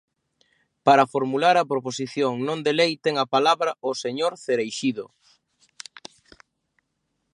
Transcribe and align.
Para 0.87 1.09
formular 1.13 1.55
a 1.57 1.69
proposición 1.71 2.33
non 2.47 2.59
de 2.65 2.71
lei 2.79 2.91
ten 3.05 3.15
a 3.23 3.25
palabra 3.35 3.71
o 3.89 3.91
señor 4.03 4.33
Cereixido. 4.43 5.05